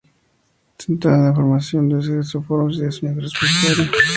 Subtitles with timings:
[0.79, 3.37] Centrada en la formación de escenógrafos y diseñadores de
[3.69, 3.91] vestuario.